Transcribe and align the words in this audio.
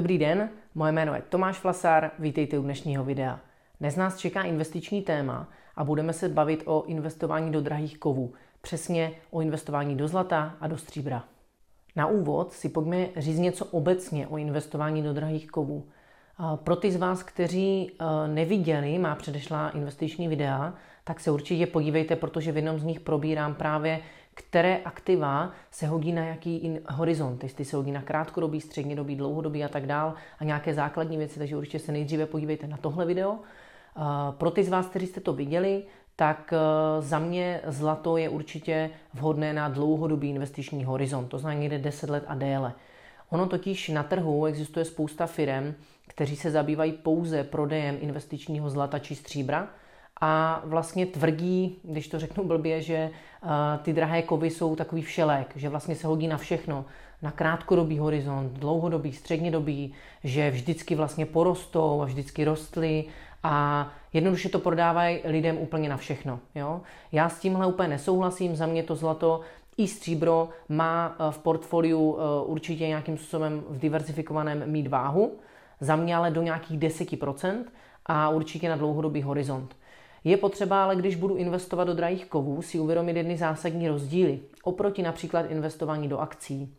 Dobrý 0.00 0.18
den, 0.18 0.48
moje 0.74 0.92
jméno 0.92 1.14
je 1.14 1.22
Tomáš 1.28 1.58
Flasár, 1.58 2.10
vítejte 2.18 2.58
u 2.58 2.62
dnešního 2.62 3.04
videa. 3.04 3.40
Dnes 3.80 3.96
nás 3.96 4.16
čeká 4.16 4.42
investiční 4.42 5.02
téma 5.02 5.48
a 5.76 5.84
budeme 5.84 6.12
se 6.12 6.28
bavit 6.28 6.62
o 6.66 6.84
investování 6.84 7.52
do 7.52 7.60
drahých 7.60 7.98
kovů, 7.98 8.32
přesně 8.60 9.12
o 9.30 9.40
investování 9.40 9.96
do 9.96 10.08
zlata 10.08 10.56
a 10.60 10.66
do 10.66 10.78
stříbra. 10.78 11.24
Na 11.96 12.06
úvod 12.06 12.52
si 12.52 12.68
pojďme 12.68 13.08
říct 13.16 13.38
něco 13.38 13.64
obecně 13.64 14.28
o 14.28 14.36
investování 14.36 15.02
do 15.02 15.12
drahých 15.12 15.50
kovů. 15.50 15.88
Pro 16.56 16.76
ty 16.76 16.92
z 16.92 16.96
vás, 16.96 17.22
kteří 17.22 17.90
e, 17.90 18.28
neviděli 18.28 18.98
má 18.98 19.14
předešlá 19.14 19.68
investiční 19.68 20.28
videa, 20.28 20.74
tak 21.04 21.20
se 21.20 21.30
určitě 21.30 21.66
podívejte, 21.66 22.16
protože 22.16 22.52
v 22.52 22.56
jednom 22.56 22.78
z 22.78 22.84
nich 22.84 23.00
probírám 23.00 23.54
právě 23.54 24.00
které 24.34 24.76
aktiva 24.84 25.52
se 25.70 25.86
hodí 25.86 26.12
na 26.12 26.24
jaký 26.24 26.56
in, 26.56 26.80
horizont, 26.88 27.42
jestli 27.42 27.64
se 27.64 27.76
hodí 27.76 27.92
na 27.92 28.02
krátkodobý, 28.02 28.60
střednědobý, 28.60 29.16
dlouhodobý 29.16 29.64
a 29.64 29.68
tak 29.68 29.86
dál 29.86 30.14
a 30.38 30.44
nějaké 30.44 30.74
základní 30.74 31.16
věci, 31.16 31.38
takže 31.38 31.56
určitě 31.56 31.78
se 31.78 31.92
nejdříve 31.92 32.26
podívejte 32.26 32.66
na 32.66 32.76
tohle 32.76 33.06
video. 33.06 33.38
Pro 34.38 34.50
ty 34.50 34.64
z 34.64 34.68
vás, 34.68 34.86
kteří 34.86 35.06
jste 35.06 35.20
to 35.20 35.32
viděli, 35.32 35.82
tak 36.16 36.52
e, 36.52 36.56
za 37.02 37.18
mě 37.18 37.60
zlato 37.66 38.16
je 38.16 38.28
určitě 38.28 38.90
vhodné 39.14 39.52
na 39.52 39.68
dlouhodobý 39.68 40.30
investiční 40.30 40.84
horizont, 40.84 41.28
to 41.28 41.38
znamená 41.38 41.60
někde 41.60 41.78
10 41.78 42.10
let 42.10 42.24
a 42.26 42.34
déle. 42.34 42.72
Ono 43.30 43.46
totiž 43.46 43.88
na 43.88 44.02
trhu 44.02 44.46
existuje 44.46 44.84
spousta 44.84 45.26
firm, 45.26 45.74
kteří 46.08 46.36
se 46.36 46.50
zabývají 46.50 46.92
pouze 46.92 47.44
prodejem 47.44 47.98
investičního 48.00 48.70
zlata 48.70 48.98
či 48.98 49.14
stříbra, 49.14 49.68
a 50.20 50.62
vlastně 50.64 51.06
tvrdí, 51.06 51.78
když 51.82 52.08
to 52.08 52.18
řeknu 52.18 52.44
blbě, 52.44 52.82
že 52.82 53.10
uh, 53.42 53.50
ty 53.82 53.92
drahé 53.92 54.22
kovy 54.22 54.50
jsou 54.50 54.76
takový 54.76 55.02
všelek, 55.02 55.52
že 55.56 55.68
vlastně 55.68 55.94
se 55.94 56.06
hodí 56.06 56.26
na 56.28 56.36
všechno, 56.36 56.84
na 57.22 57.30
krátkodobý 57.30 57.98
horizont, 57.98 58.52
dlouhodobý, 58.52 59.12
střednědobý, 59.12 59.92
že 60.24 60.50
vždycky 60.50 60.94
vlastně 60.94 61.26
porostou 61.26 62.02
a 62.02 62.04
vždycky 62.04 62.44
rostly 62.44 63.04
a 63.42 63.88
jednoduše 64.12 64.48
to 64.48 64.58
prodávají 64.58 65.20
lidem 65.24 65.58
úplně 65.58 65.88
na 65.88 65.96
všechno. 65.96 66.40
Jo? 66.54 66.80
Já 67.12 67.28
s 67.28 67.40
tímhle 67.40 67.66
úplně 67.66 67.88
nesouhlasím, 67.88 68.56
za 68.56 68.66
mě 68.66 68.82
to 68.82 68.96
zlato 68.96 69.40
i 69.76 69.88
stříbro 69.88 70.48
má 70.68 71.16
eh, 71.18 71.32
v 71.32 71.38
portfoliu 71.38 72.18
eh, 72.18 72.44
určitě 72.44 72.88
nějakým 72.88 73.16
způsobem 73.16 73.62
v 73.68 73.78
diversifikovaném 73.78 74.62
mít 74.66 74.86
váhu, 74.86 75.38
za 75.80 75.96
mě 75.96 76.16
ale 76.16 76.30
do 76.30 76.42
nějakých 76.42 76.78
10% 76.78 77.64
a 78.06 78.28
určitě 78.28 78.68
na 78.68 78.76
dlouhodobý 78.76 79.22
horizont. 79.22 79.76
Je 80.24 80.36
potřeba 80.36 80.84
ale, 80.84 80.96
když 80.96 81.16
budu 81.16 81.36
investovat 81.36 81.84
do 81.84 81.94
drahých 81.94 82.26
kovů, 82.26 82.62
si 82.62 82.78
uvědomit 82.78 83.16
jedny 83.16 83.36
zásadní 83.36 83.88
rozdíly 83.88 84.40
oproti 84.62 85.02
například 85.02 85.50
investování 85.50 86.08
do 86.08 86.18
akcí. 86.18 86.74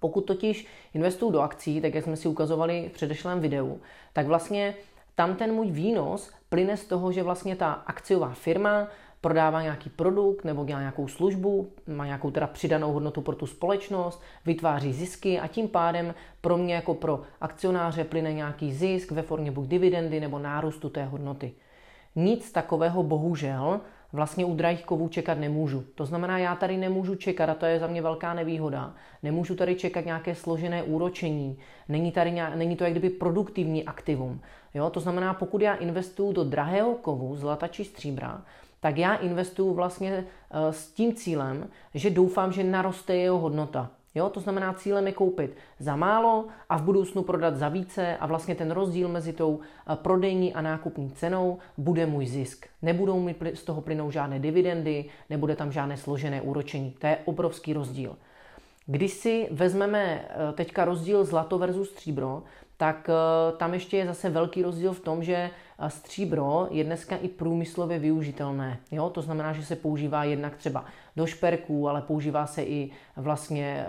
Pokud 0.00 0.20
totiž 0.20 0.66
investuju 0.94 1.32
do 1.32 1.40
akcí, 1.40 1.80
tak 1.80 1.94
jak 1.94 2.04
jsme 2.04 2.16
si 2.16 2.28
ukazovali 2.28 2.88
v 2.88 2.92
předešlém 2.92 3.40
videu, 3.40 3.80
tak 4.12 4.26
vlastně 4.26 4.74
tam 5.14 5.36
ten 5.36 5.52
můj 5.52 5.70
výnos 5.70 6.30
plyne 6.48 6.76
z 6.76 6.84
toho, 6.84 7.12
že 7.12 7.22
vlastně 7.22 7.56
ta 7.56 7.72
akciová 7.72 8.30
firma 8.34 8.88
prodává 9.20 9.62
nějaký 9.62 9.90
produkt 9.90 10.44
nebo 10.44 10.64
dělá 10.64 10.80
nějakou 10.80 11.08
službu, 11.08 11.72
má 11.86 12.06
nějakou 12.06 12.30
teda 12.30 12.46
přidanou 12.46 12.92
hodnotu 12.92 13.20
pro 13.20 13.36
tu 13.36 13.46
společnost, 13.46 14.22
vytváří 14.46 14.92
zisky 14.92 15.40
a 15.40 15.46
tím 15.46 15.68
pádem 15.68 16.14
pro 16.40 16.56
mě 16.56 16.74
jako 16.74 16.94
pro 16.94 17.22
akcionáře 17.40 18.04
plyne 18.04 18.32
nějaký 18.32 18.72
zisk 18.72 19.10
ve 19.10 19.22
formě 19.22 19.50
buď 19.50 19.68
dividendy 19.68 20.20
nebo 20.20 20.38
nárůstu 20.38 20.88
té 20.88 21.04
hodnoty. 21.04 21.52
Nic 22.16 22.52
takového 22.52 23.02
bohužel 23.02 23.80
vlastně 24.12 24.44
u 24.44 24.54
drahých 24.54 24.84
kovů 24.84 25.08
čekat 25.08 25.38
nemůžu. 25.38 25.84
To 25.94 26.06
znamená, 26.06 26.38
já 26.38 26.56
tady 26.56 26.76
nemůžu 26.76 27.14
čekat, 27.14 27.48
a 27.48 27.54
to 27.54 27.66
je 27.66 27.78
za 27.78 27.86
mě 27.86 28.02
velká 28.02 28.34
nevýhoda, 28.34 28.94
nemůžu 29.22 29.54
tady 29.54 29.74
čekat 29.74 30.04
nějaké 30.04 30.34
složené 30.34 30.82
úročení, 30.82 31.58
není, 31.88 32.12
tady 32.12 32.30
nějak, 32.30 32.54
není 32.54 32.76
to 32.76 32.84
jak 32.84 32.92
kdyby 32.92 33.10
produktivní 33.10 33.84
aktivum. 33.84 34.40
Jo? 34.74 34.90
To 34.90 35.00
znamená, 35.00 35.34
pokud 35.34 35.62
já 35.62 35.74
investuju 35.74 36.32
do 36.32 36.44
drahého 36.44 36.94
kovu, 36.94 37.36
zlata 37.36 37.68
či 37.68 37.84
stříbra, 37.84 38.42
tak 38.80 38.98
já 38.98 39.14
investuju 39.14 39.74
vlastně 39.74 40.24
eh, 40.50 40.72
s 40.72 40.92
tím 40.92 41.14
cílem, 41.14 41.68
že 41.94 42.10
doufám, 42.10 42.52
že 42.52 42.64
naroste 42.64 43.16
jeho 43.16 43.38
hodnota. 43.38 43.90
Jo, 44.14 44.28
to 44.28 44.40
znamená, 44.40 44.72
cílem 44.72 45.06
je 45.06 45.12
koupit 45.12 45.56
za 45.78 45.96
málo 45.96 46.46
a 46.68 46.76
v 46.78 46.82
budoucnu 46.82 47.22
prodat 47.22 47.56
za 47.56 47.68
více 47.68 48.16
a 48.16 48.26
vlastně 48.26 48.54
ten 48.54 48.70
rozdíl 48.70 49.08
mezi 49.08 49.32
tou 49.32 49.60
eh, 49.60 49.96
prodejní 49.96 50.54
a 50.54 50.60
nákupní 50.60 51.10
cenou 51.10 51.58
bude 51.76 52.06
můj 52.06 52.26
zisk. 52.26 52.66
Nebudou 52.82 53.20
mi 53.20 53.34
z 53.54 53.62
toho 53.62 53.80
plynout 53.80 54.12
žádné 54.12 54.38
dividendy, 54.38 55.04
nebude 55.30 55.56
tam 55.56 55.72
žádné 55.72 55.96
složené 55.96 56.42
úročení. 56.42 56.94
To 56.98 57.06
je 57.06 57.18
obrovský 57.24 57.72
rozdíl. 57.72 58.16
Když 58.86 59.12
si 59.12 59.48
vezmeme 59.50 60.24
eh, 60.28 60.52
teďka 60.52 60.84
rozdíl 60.84 61.24
zlato 61.24 61.58
versus 61.58 61.90
stříbro, 61.90 62.42
tak 62.82 63.08
eh, 63.08 63.56
tam 63.56 63.74
ještě 63.74 63.96
je 63.96 64.06
zase 64.06 64.30
velký 64.30 64.62
rozdíl 64.62 64.92
v 64.92 65.00
tom, 65.00 65.22
že 65.22 65.34
eh, 65.34 65.90
stříbro 65.90 66.66
je 66.70 66.84
dneska 66.84 67.16
i 67.16 67.28
průmyslově 67.28 67.98
využitelné. 67.98 68.78
Jo? 68.90 69.10
To 69.10 69.22
znamená, 69.22 69.52
že 69.52 69.64
se 69.64 69.76
používá 69.76 70.24
jednak 70.24 70.56
třeba 70.56 70.84
do 71.16 71.26
šperků, 71.26 71.88
ale 71.88 72.02
používá 72.02 72.46
se 72.46 72.62
i 72.62 72.90
vlastně, 73.16 73.86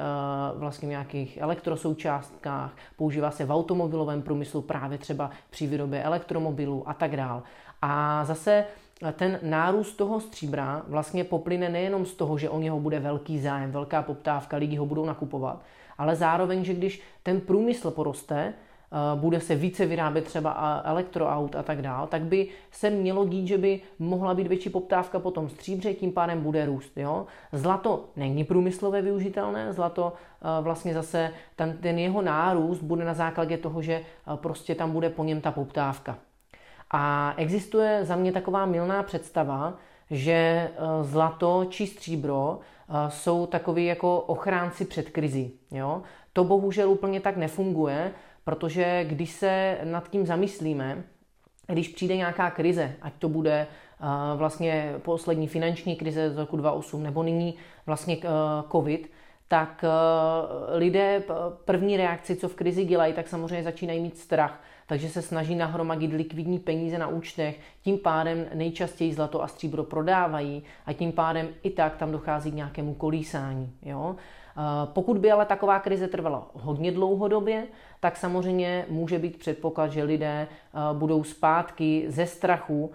vlastně 0.55 0.87
v 0.87 0.91
nějakých 0.91 1.37
elektrosoučástkách, 1.37 2.77
používá 2.97 3.31
se 3.31 3.45
v 3.45 3.51
automobilovém 3.51 4.21
průmyslu 4.21 4.61
právě 4.61 4.97
třeba 4.97 5.31
při 5.49 5.67
výrobě 5.67 6.03
elektromobilů 6.03 6.89
a 6.89 6.93
tak 6.93 7.15
dál. 7.15 7.43
A 7.81 8.25
zase 8.25 8.65
ten 9.11 9.39
nárůst 9.41 9.93
toho 9.93 10.19
stříbra 10.19 10.81
vlastně 10.87 11.23
poplyne 11.23 11.69
nejenom 11.69 12.05
z 12.05 12.13
toho, 12.13 12.37
že 12.37 12.49
o 12.49 12.59
něho 12.59 12.79
bude 12.79 12.99
velký 12.99 13.39
zájem, 13.39 13.71
velká 13.71 14.01
poptávka, 14.01 14.57
lidi 14.57 14.75
ho 14.75 14.85
budou 14.85 15.05
nakupovat, 15.05 15.61
ale 15.97 16.15
zároveň, 16.15 16.63
že 16.63 16.73
když 16.73 17.01
ten 17.23 17.41
průmysl 17.41 17.91
poroste, 17.91 18.53
eh, 18.53 18.72
bude 19.15 19.39
se 19.39 19.55
více 19.55 19.85
vyrábět 19.85 20.25
třeba 20.25 20.81
elektroaut 20.85 21.55
a 21.55 21.63
tak 21.63 21.81
dál, 21.81 22.07
tak 22.07 22.21
by 22.21 22.47
se 22.71 22.89
mělo 22.89 23.25
dít, 23.25 23.47
že 23.47 23.57
by 23.57 23.81
mohla 23.99 24.33
být 24.33 24.47
větší 24.47 24.69
poptávka 24.69 25.19
po 25.19 25.31
tom 25.31 25.49
stříbře, 25.49 25.93
tím 25.93 26.11
pádem 26.11 26.41
bude 26.41 26.65
růst. 26.65 26.97
Jo? 26.97 27.25
Zlato 27.51 28.05
není 28.15 28.43
průmyslově 28.43 29.01
využitelné, 29.01 29.73
zlato 29.73 30.13
eh, 30.13 30.61
vlastně 30.61 30.93
zase 30.93 31.31
ten, 31.55 31.77
ten 31.77 31.99
jeho 31.99 32.21
nárůst 32.21 32.79
bude 32.79 33.05
na 33.05 33.13
základě 33.13 33.57
toho, 33.57 33.81
že 33.81 33.93
eh, 33.93 34.03
prostě 34.35 34.75
tam 34.75 34.91
bude 34.91 35.09
po 35.09 35.23
něm 35.23 35.41
ta 35.41 35.51
poptávka. 35.51 36.17
A 36.91 37.33
existuje 37.37 38.05
za 38.05 38.15
mě 38.15 38.31
taková 38.31 38.65
milná 38.65 39.03
představa, 39.03 39.73
že 40.11 40.33
eh, 40.33 40.69
zlato 41.01 41.65
či 41.69 41.87
stříbro 41.87 42.59
eh, 42.59 43.11
jsou 43.11 43.45
takový 43.45 43.85
jako 43.85 44.19
ochránci 44.19 44.85
před 44.85 45.09
krizi. 45.09 45.51
Jo? 45.71 46.01
To 46.33 46.43
bohužel 46.43 46.89
úplně 46.89 47.19
tak 47.19 47.37
nefunguje, 47.37 48.11
protože 48.43 49.03
když 49.03 49.31
se 49.31 49.77
nad 49.83 50.09
tím 50.09 50.25
zamyslíme, 50.25 51.03
když 51.67 51.87
přijde 51.87 52.17
nějaká 52.17 52.51
krize, 52.51 52.95
ať 53.01 53.13
to 53.19 53.29
bude 53.29 53.67
eh, 53.67 54.05
vlastně 54.35 54.93
poslední 54.97 55.47
finanční 55.47 55.95
krize 55.95 56.29
z 56.29 56.37
roku 56.37 56.57
2008 56.57 57.03
nebo 57.03 57.23
nyní 57.23 57.55
vlastně 57.85 58.17
covid, 58.71 59.11
tak 59.47 59.85
lidé 60.73 61.23
první 61.65 61.97
reakci, 61.97 62.35
co 62.35 62.49
v 62.49 62.55
krizi 62.55 62.85
dělají, 62.85 63.13
tak 63.13 63.27
samozřejmě 63.27 63.63
začínají 63.63 63.99
mít 63.99 64.17
strach 64.17 64.59
takže 64.87 65.09
se 65.09 65.21
snaží 65.21 65.55
nahromadit 65.55 66.13
likvidní 66.13 66.59
peníze 66.59 66.97
na 66.97 67.07
účtech, 67.07 67.59
tím 67.81 67.97
pádem 67.97 68.45
nejčastěji 68.53 69.13
zlato 69.13 69.43
a 69.43 69.47
stříbro 69.47 69.83
prodávají 69.83 70.63
a 70.85 70.93
tím 70.93 71.11
pádem 71.11 71.47
i 71.63 71.69
tak 71.69 71.97
tam 71.97 72.11
dochází 72.11 72.51
k 72.51 72.55
nějakému 72.55 72.93
kolísání. 72.93 73.73
Jo? 73.81 74.15
Pokud 74.85 75.17
by 75.17 75.31
ale 75.31 75.45
taková 75.45 75.79
krize 75.79 76.07
trvala 76.07 76.47
hodně 76.53 76.91
dlouhodobě, 76.91 77.63
tak 77.99 78.17
samozřejmě 78.17 78.85
může 78.89 79.19
být 79.19 79.37
předpoklad, 79.37 79.91
že 79.91 80.03
lidé 80.03 80.47
budou 80.93 81.23
zpátky 81.23 82.05
ze 82.07 82.25
strachu 82.25 82.91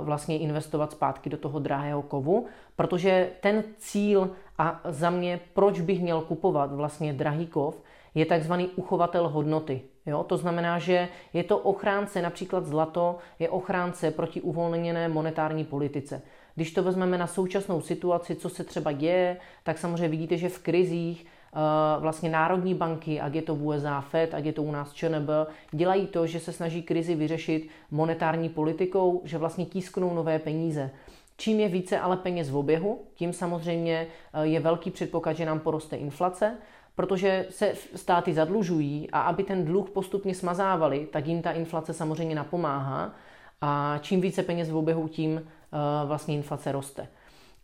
vlastně 0.00 0.38
investovat 0.38 0.92
zpátky 0.92 1.30
do 1.30 1.36
toho 1.36 1.58
drahého 1.58 2.02
kovu, 2.02 2.46
protože 2.76 3.30
ten 3.40 3.64
cíl 3.78 4.30
a 4.58 4.80
za 4.84 5.10
mě, 5.10 5.40
proč 5.54 5.80
bych 5.80 6.02
měl 6.02 6.20
kupovat 6.20 6.72
vlastně 6.72 7.12
drahý 7.12 7.46
kov, 7.46 7.82
je 8.14 8.26
takzvaný 8.26 8.68
uchovatel 8.68 9.28
hodnoty. 9.28 9.82
Jo? 10.06 10.24
To 10.24 10.36
znamená, 10.36 10.78
že 10.78 11.08
je 11.32 11.44
to 11.44 11.58
ochránce, 11.58 12.22
například 12.22 12.66
zlato 12.66 13.18
je 13.38 13.48
ochránce 13.48 14.10
proti 14.10 14.40
uvolněné 14.40 15.08
monetární 15.08 15.64
politice. 15.64 16.22
Když 16.54 16.72
to 16.72 16.82
vezmeme 16.82 17.18
na 17.18 17.26
současnou 17.26 17.80
situaci, 17.80 18.36
co 18.36 18.48
se 18.48 18.64
třeba 18.64 18.92
děje, 18.92 19.36
tak 19.62 19.78
samozřejmě 19.78 20.08
vidíte, 20.08 20.36
že 20.36 20.48
v 20.48 20.58
krizích 20.58 21.26
eh, 21.26 21.58
vlastně 22.00 22.30
národní 22.30 22.74
banky, 22.74 23.20
ať 23.20 23.34
je 23.34 23.42
to 23.42 23.54
v 23.54 23.66
USA 23.66 24.00
Fed, 24.00 24.34
ať 24.34 24.44
je 24.44 24.52
to 24.52 24.62
u 24.62 24.72
nás 24.72 24.92
ČNB, 24.92 25.30
dělají 25.70 26.06
to, 26.06 26.26
že 26.26 26.40
se 26.40 26.52
snaží 26.52 26.82
krizi 26.82 27.14
vyřešit 27.14 27.68
monetární 27.90 28.48
politikou, 28.48 29.20
že 29.24 29.38
vlastně 29.38 29.66
tisknou 29.66 30.14
nové 30.14 30.38
peníze. 30.38 30.90
Čím 31.36 31.60
je 31.60 31.68
více 31.68 31.98
ale 31.98 32.16
peněz 32.16 32.50
v 32.50 32.56
oběhu, 32.56 33.00
tím 33.14 33.32
samozřejmě 33.32 34.06
eh, 34.34 34.46
je 34.46 34.60
velký 34.60 34.90
předpoklad, 34.90 35.36
že 35.36 35.46
nám 35.46 35.60
poroste 35.60 35.96
inflace, 35.96 36.56
protože 36.94 37.46
se 37.50 37.72
státy 37.94 38.34
zadlužují 38.34 39.10
a 39.10 39.20
aby 39.20 39.42
ten 39.42 39.64
dluh 39.64 39.90
postupně 39.90 40.34
smazávali, 40.34 41.08
tak 41.12 41.26
jim 41.26 41.42
ta 41.42 41.52
inflace 41.52 41.92
samozřejmě 41.92 42.34
napomáhá 42.34 43.12
a 43.60 43.98
čím 44.00 44.20
více 44.20 44.42
peněz 44.42 44.70
v 44.70 44.76
oběhu, 44.76 45.08
tím 45.08 45.38
eh, 45.42 46.06
vlastně 46.06 46.34
inflace 46.34 46.72
roste. 46.72 47.08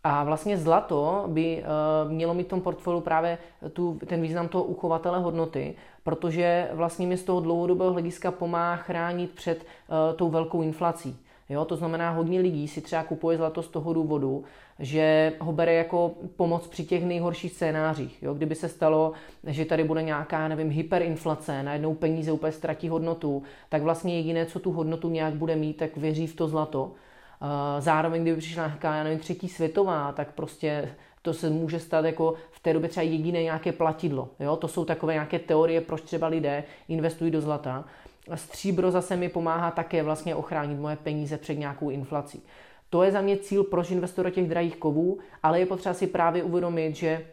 A 0.04 0.24
vlastně 0.24 0.58
zlato 0.58 1.24
by 1.26 1.58
eh, 1.58 1.64
mělo 2.08 2.34
mít 2.34 2.46
v 2.46 2.50
tom 2.50 2.60
portfoliu 2.60 3.00
právě 3.00 3.38
tu, 3.72 3.98
ten 4.06 4.22
význam 4.22 4.48
toho 4.48 4.64
uchovatele 4.64 5.18
hodnoty, 5.18 5.74
protože 6.02 6.68
vlastně 6.72 7.06
mi 7.06 7.16
z 7.16 7.24
toho 7.24 7.40
dlouhodobého 7.40 7.92
hlediska 7.92 8.30
pomáhá 8.30 8.76
chránit 8.76 9.30
před 9.30 9.66
tou 10.16 10.30
velkou 10.30 10.62
inflací. 10.62 11.16
Jo, 11.50 11.64
to 11.64 11.76
znamená, 11.76 12.10
hodně 12.10 12.40
lidí 12.40 12.68
si 12.68 12.80
třeba 12.80 13.02
kupuje 13.02 13.36
zlato 13.36 13.62
z 13.62 13.68
toho 13.68 13.92
důvodu, 13.92 14.44
že 14.78 15.32
ho 15.40 15.52
bere 15.52 15.74
jako 15.74 16.14
pomoc 16.36 16.66
při 16.66 16.84
těch 16.84 17.04
nejhorších 17.04 17.52
scénářích. 17.52 18.22
Jo, 18.22 18.34
kdyby 18.34 18.54
se 18.54 18.68
stalo, 18.68 19.12
že 19.46 19.64
tady 19.64 19.84
bude 19.84 20.02
nějaká, 20.02 20.48
nevím, 20.48 20.70
hyperinflace, 20.70 21.62
najednou 21.62 21.94
peníze 21.94 22.32
úplně 22.32 22.52
ztratí 22.52 22.88
hodnotu, 22.88 23.42
tak 23.68 23.82
vlastně 23.82 24.16
jediné, 24.16 24.46
co 24.46 24.58
tu 24.58 24.72
hodnotu 24.72 25.10
nějak 25.10 25.34
bude 25.34 25.56
mít, 25.56 25.76
tak 25.76 25.96
věří 25.96 26.26
v 26.26 26.36
to 26.36 26.48
zlato. 26.48 26.92
Zároveň, 27.78 28.22
kdyby 28.22 28.36
přišla 28.36 28.66
nějaká, 28.66 28.94
já 28.94 29.04
nevím, 29.04 29.18
třetí 29.18 29.48
světová, 29.48 30.12
tak 30.12 30.32
prostě 30.32 30.88
to 31.22 31.34
se 31.34 31.50
může 31.50 31.80
stát 31.80 32.04
jako 32.04 32.34
v 32.50 32.60
té 32.60 32.72
době 32.72 32.88
třeba 32.88 33.04
jediné 33.04 33.42
nějaké 33.42 33.72
platidlo. 33.72 34.28
Jo? 34.40 34.56
To 34.56 34.68
jsou 34.68 34.84
takové 34.84 35.12
nějaké 35.12 35.38
teorie, 35.38 35.80
proč 35.80 36.02
třeba 36.02 36.26
lidé 36.26 36.64
investují 36.88 37.30
do 37.30 37.40
zlata. 37.40 37.84
Stříbro 38.34 38.90
zase 38.90 39.16
mi 39.16 39.28
pomáhá 39.28 39.70
také 39.70 40.02
vlastně 40.02 40.34
ochránit 40.34 40.76
moje 40.76 40.96
peníze 40.96 41.38
před 41.38 41.54
nějakou 41.54 41.90
inflací. 41.90 42.42
To 42.90 43.02
je 43.02 43.12
za 43.12 43.20
mě 43.20 43.36
cíl, 43.36 43.64
proč 43.64 43.90
investovat 43.90 44.28
do 44.28 44.34
těch 44.34 44.48
drahých 44.48 44.76
kovů, 44.76 45.18
ale 45.42 45.60
je 45.60 45.66
potřeba 45.66 45.94
si 45.94 46.06
právě 46.06 46.42
uvědomit, 46.42 46.96
že 46.96 47.26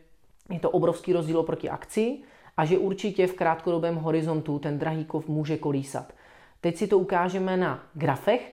je 0.50 0.60
to 0.60 0.70
obrovský 0.70 1.14
rozdíl 1.14 1.40
oproti 1.40 1.70
akci 1.70 2.18
a 2.58 2.66
že 2.66 2.78
určitě 2.78 3.28
v 3.28 3.34
krátkodobém 3.34 3.96
horizontu 3.96 4.60
ten 4.60 4.80
drahý 4.80 5.06
kov 5.06 5.28
může 5.28 5.58
kolísat. 5.58 6.14
Teď 6.62 6.76
si 6.76 6.88
to 6.88 7.00
ukážeme 7.00 7.58
na 7.58 7.84
grafech. 7.94 8.50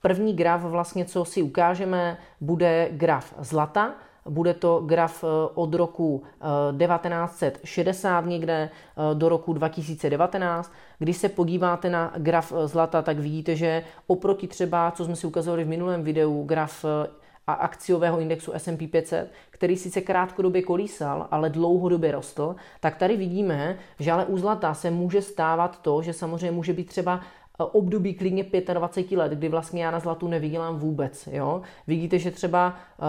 První 0.00 0.34
graf 0.36 0.60
vlastně, 0.60 1.04
co 1.04 1.24
si 1.24 1.42
ukážeme, 1.42 2.18
bude 2.40 2.88
graf 2.92 3.34
zlata. 3.38 3.94
Bude 4.28 4.54
to 4.54 4.80
graf 4.80 5.24
eh, 5.24 5.50
od 5.54 5.74
roku 5.74 6.22
1960 6.78 8.24
eh, 8.24 8.28
někde 8.28 8.70
eh, 8.70 9.14
do 9.14 9.28
roku 9.28 9.52
2019. 9.52 10.72
Když 10.98 11.16
se 11.16 11.28
podíváte 11.28 11.90
na 11.90 12.12
graf 12.16 12.52
zlata, 12.64 13.02
tak 13.02 13.18
vidíte, 13.18 13.56
že 13.56 13.84
oproti 14.06 14.48
třeba, 14.48 14.90
co 14.90 15.04
jsme 15.04 15.16
si 15.16 15.26
ukazovali 15.26 15.64
v 15.64 15.68
minulém 15.68 16.02
videu, 16.02 16.44
graf 16.44 16.84
a 17.46 17.52
akciového 17.52 18.20
indexu 18.20 18.52
S&P 18.52 18.88
500, 18.88 19.32
který 19.50 19.76
sice 19.76 20.00
krátkodobě 20.00 20.62
kolísal, 20.62 21.28
ale 21.30 21.50
dlouhodobě 21.50 22.12
rostl, 22.12 22.56
tak 22.80 22.96
tady 22.96 23.16
vidíme, 23.16 23.78
že 23.98 24.12
ale 24.12 24.24
u 24.24 24.38
zlata 24.38 24.74
se 24.74 24.90
může 24.90 25.22
stávat 25.22 25.82
to, 25.82 26.02
že 26.02 26.12
samozřejmě 26.12 26.50
může 26.50 26.72
být 26.72 26.88
třeba 26.88 27.20
období 27.58 28.14
klidně 28.14 28.44
25 28.74 29.16
let, 29.16 29.32
kdy 29.32 29.48
vlastně 29.48 29.84
já 29.84 29.90
na 29.90 30.00
zlatu 30.00 30.28
nevydělám 30.28 30.78
vůbec. 30.78 31.28
Jo? 31.32 31.62
Vidíte, 31.86 32.18
že 32.18 32.30
třeba 32.30 32.74
uh, 32.98 33.06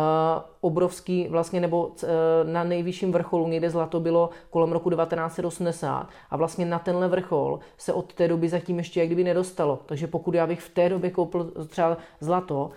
obrovský, 0.62 1.28
vlastně 1.28 1.60
nebo 1.60 1.88
uh, 1.88 2.10
na 2.44 2.64
nejvyšším 2.64 3.12
vrcholu 3.12 3.48
někde 3.48 3.70
zlato 3.70 4.00
bylo 4.00 4.30
kolem 4.50 4.72
roku 4.72 4.90
1980 4.90 6.10
a 6.30 6.38
vlastně 6.38 6.66
na 6.66 6.80
tenhle 6.80 7.08
vrchol 7.08 7.60
se 7.78 7.94
od 7.94 8.14
té 8.14 8.28
doby 8.28 8.50
zatím 8.50 8.78
ještě 8.78 9.00
jak 9.00 9.10
kdyby 9.10 9.24
nedostalo. 9.24 9.80
Takže 9.86 10.08
pokud 10.08 10.36
já 10.36 10.48
bych 10.48 10.62
v 10.62 10.70
té 10.70 10.90
době 10.90 11.12
koupil 11.12 11.52
třeba 11.68 11.98
zlato, 12.20 12.66
uh, 12.66 12.70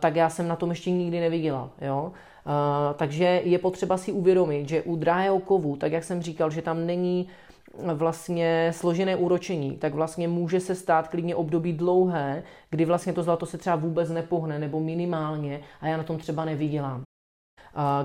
tak 0.00 0.16
já 0.16 0.28
jsem 0.28 0.48
na 0.48 0.56
tom 0.56 0.70
ještě 0.70 0.90
nikdy 0.90 1.20
nevydělal. 1.20 1.70
Jo? 1.80 2.12
Uh, 2.46 2.52
takže 2.96 3.24
je 3.44 3.58
potřeba 3.58 3.96
si 3.96 4.12
uvědomit, 4.12 4.68
že 4.68 4.82
u 4.82 4.96
drahého 4.96 5.38
kovu, 5.38 5.76
tak 5.76 5.92
jak 5.92 6.04
jsem 6.04 6.22
říkal, 6.22 6.50
že 6.50 6.62
tam 6.62 6.86
není 6.86 7.28
vlastně 7.94 8.72
složené 8.74 9.16
úročení, 9.16 9.76
tak 9.76 9.94
vlastně 9.94 10.28
může 10.28 10.60
se 10.60 10.74
stát 10.74 11.08
klidně 11.08 11.36
období 11.36 11.72
dlouhé, 11.72 12.42
kdy 12.70 12.84
vlastně 12.84 13.12
to 13.12 13.22
zlato 13.22 13.46
se 13.46 13.58
třeba 13.58 13.76
vůbec 13.76 14.10
nepohne 14.10 14.58
nebo 14.58 14.80
minimálně 14.80 15.60
a 15.80 15.86
já 15.86 15.96
na 15.96 16.02
tom 16.02 16.18
třeba 16.18 16.44
nevydělám. 16.44 17.02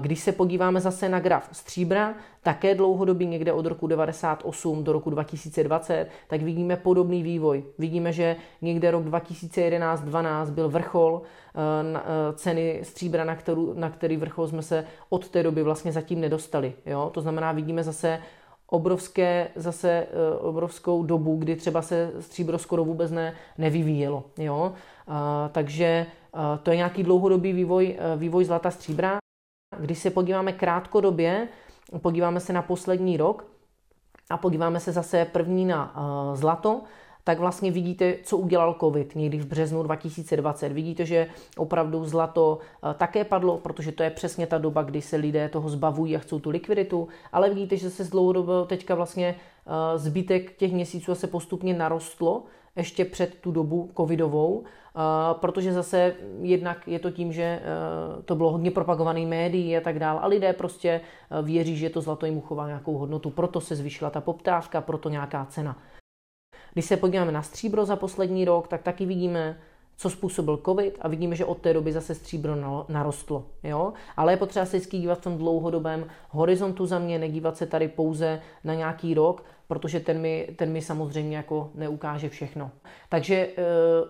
Když 0.01 0.19
se 0.19 0.31
podíváme 0.31 0.81
zase 0.81 1.09
na 1.09 1.19
graf 1.19 1.49
stříbra, 1.51 2.13
také 2.43 2.75
dlouhodobý 2.75 3.25
někde 3.25 3.53
od 3.53 3.65
roku 3.65 3.87
98 3.87 4.83
do 4.83 4.93
roku 4.93 5.09
2020, 5.09 6.07
tak 6.27 6.41
vidíme 6.41 6.77
podobný 6.77 7.23
vývoj. 7.23 7.63
Vidíme, 7.77 8.11
že 8.13 8.35
někde 8.61 8.91
rok 8.91 9.05
2011-12 9.05 10.51
byl 10.51 10.69
vrchol 10.69 11.21
eh, 11.23 11.59
eh, 11.95 12.01
ceny 12.33 12.79
stříbra, 12.83 13.23
na, 13.23 13.35
kterou, 13.35 13.73
na 13.73 13.89
který 13.89 14.17
vrchol 14.17 14.47
jsme 14.47 14.61
se 14.61 14.85
od 15.09 15.29
té 15.29 15.43
doby 15.43 15.63
vlastně 15.63 15.91
zatím 15.91 16.21
nedostali. 16.21 16.73
Jo? 16.85 17.11
To 17.13 17.21
znamená, 17.21 17.51
vidíme 17.51 17.83
zase 17.83 18.19
obrovské, 18.67 19.47
zase 19.55 19.89
eh, 19.89 20.37
obrovskou 20.37 21.03
dobu, 21.03 21.35
kdy 21.35 21.55
třeba 21.55 21.81
se 21.81 22.11
stříbro 22.19 22.57
skoro 22.57 22.85
vůbec 22.85 23.11
ne, 23.11 23.33
nevyvíjelo. 23.57 24.23
Jo? 24.37 24.73
A, 25.07 25.49
takže 25.51 26.05
a, 26.33 26.57
to 26.57 26.71
je 26.71 26.77
nějaký 26.77 27.03
dlouhodobý 27.03 27.53
vývoj, 27.53 27.97
eh, 27.99 28.17
vývoj 28.17 28.45
zlata 28.45 28.71
stříbra. 28.71 29.17
Když 29.79 29.99
se 29.99 30.09
podíváme 30.09 30.53
krátkodobě, 30.53 31.47
podíváme 32.01 32.39
se 32.39 32.53
na 32.53 32.61
poslední 32.61 33.17
rok 33.17 33.45
a 34.29 34.37
podíváme 34.37 34.79
se 34.79 34.91
zase 34.91 35.25
první 35.25 35.65
na 35.65 35.93
zlato, 36.33 36.81
tak 37.25 37.39
vlastně 37.39 37.71
vidíte, 37.71 38.15
co 38.23 38.37
udělal 38.37 38.75
COVID 38.79 39.15
někdy 39.15 39.37
v 39.37 39.45
březnu 39.45 39.83
2020. 39.83 40.71
Vidíte, 40.71 41.05
že 41.05 41.27
opravdu 41.57 42.05
zlato 42.05 42.59
eh, 42.59 42.93
také 42.93 43.23
padlo, 43.23 43.57
protože 43.57 43.91
to 43.91 44.03
je 44.03 44.09
přesně 44.09 44.47
ta 44.47 44.57
doba, 44.57 44.83
kdy 44.83 45.01
se 45.01 45.15
lidé 45.15 45.49
toho 45.49 45.69
zbavují 45.69 46.15
a 46.15 46.19
chcou 46.19 46.39
tu 46.39 46.49
likviditu, 46.49 47.07
ale 47.31 47.49
vidíte, 47.49 47.77
že 47.77 47.89
se 47.89 48.03
z 48.03 48.09
dlouhodobého 48.09 48.65
teďka 48.65 48.95
vlastně 48.95 49.35
eh, 49.35 49.97
zbytek 49.97 50.55
těch 50.57 50.73
měsíců 50.73 51.15
se 51.15 51.27
postupně 51.27 51.73
narostlo 51.73 52.43
ještě 52.75 53.05
před 53.05 53.35
tu 53.35 53.51
dobu 53.51 53.91
covidovou, 53.97 54.63
eh, 54.63 54.99
protože 55.33 55.73
zase 55.73 56.15
jednak 56.41 56.87
je 56.87 56.99
to 56.99 57.11
tím, 57.11 57.33
že 57.33 57.61
to 58.25 58.35
bylo 58.35 58.51
hodně 58.51 58.71
propagovaný 58.71 59.25
médií 59.25 59.77
a 59.77 59.81
tak 59.81 59.99
dále 59.99 60.19
a 60.19 60.27
lidé 60.27 60.53
prostě 60.53 61.01
věří, 61.41 61.77
že 61.77 61.89
to 61.89 62.01
zlato 62.01 62.25
jim 62.25 62.37
uchová 62.37 62.67
nějakou 62.67 62.97
hodnotu, 62.97 63.29
proto 63.29 63.61
se 63.61 63.75
zvýšila 63.75 64.09
ta 64.09 64.21
poptávka, 64.21 64.81
proto 64.81 65.09
nějaká 65.09 65.45
cena. 65.45 65.77
Když 66.75 66.85
se 66.85 66.97
podíváme 66.97 67.31
na 67.31 67.41
stříbro 67.41 67.85
za 67.85 67.95
poslední 67.95 68.45
rok, 68.45 68.67
tak 68.67 68.83
taky 68.83 69.05
vidíme, 69.05 69.57
co 69.97 70.09
způsobil 70.09 70.57
COVID 70.65 70.97
a 71.01 71.07
vidíme, 71.07 71.35
že 71.35 71.45
od 71.45 71.57
té 71.57 71.73
doby 71.73 71.91
zase 71.91 72.15
stříbro 72.15 72.55
narostlo. 72.89 73.45
Jo? 73.63 73.93
Ale 74.17 74.33
je 74.33 74.37
potřeba 74.37 74.65
se 74.65 74.77
vždycky 74.77 74.97
dívat 74.97 75.19
v 75.19 75.23
tom 75.23 75.37
dlouhodobém 75.37 76.05
horizontu 76.29 76.85
za 76.85 76.99
mě, 76.99 77.19
nedívat 77.19 77.57
se 77.57 77.65
tady 77.65 77.87
pouze 77.87 78.41
na 78.63 78.73
nějaký 78.73 79.13
rok, 79.13 79.45
protože 79.67 79.99
ten 79.99 80.21
mi, 80.21 80.47
ten 80.55 80.71
mi 80.71 80.81
samozřejmě 80.81 81.37
jako 81.37 81.71
neukáže 81.75 82.29
všechno. 82.29 82.71
Takže 83.09 83.35
e, 83.35 83.51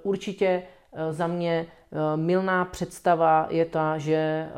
určitě 0.03 0.63
e, 0.93 1.13
za 1.13 1.27
mě 1.27 1.51
e, 1.53 2.17
milná 2.17 2.65
představa 2.65 3.47
je 3.49 3.65
ta, 3.65 3.97
že 3.97 4.49